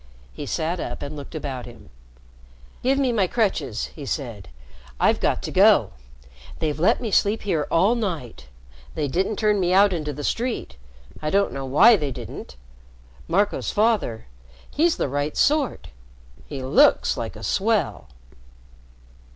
He 0.33 0.47
sat 0.47 0.79
up 0.79 1.03
and 1.03 1.15
looked 1.15 1.35
about 1.35 1.67
him. 1.67 1.91
"Give 2.81 2.97
me 2.97 3.11
my 3.11 3.27
crutches," 3.27 3.91
he 3.95 4.03
said. 4.03 4.49
"I've 4.99 5.19
got 5.19 5.43
to 5.43 5.51
go. 5.51 5.91
They've 6.57 6.79
let 6.79 7.01
me 7.01 7.11
sleep 7.11 7.43
here 7.43 7.67
all 7.69 7.93
night. 7.93 8.47
They 8.95 9.07
didn't 9.07 9.35
turn 9.35 9.59
me 9.59 9.73
into 9.73 10.11
the 10.11 10.23
street. 10.23 10.75
I 11.21 11.29
don't 11.29 11.53
know 11.53 11.67
why 11.67 11.97
they 11.97 12.09
didn't. 12.09 12.55
Marco's 13.27 13.69
father 13.69 14.25
he's 14.71 14.97
the 14.97 15.07
right 15.07 15.37
sort. 15.37 15.89
He 16.47 16.63
looks 16.63 17.15
like 17.15 17.35
a 17.35 17.43
swell." 17.43 18.07